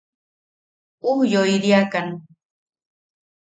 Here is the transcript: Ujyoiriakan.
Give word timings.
Ujyoiriakan. 1.11 2.07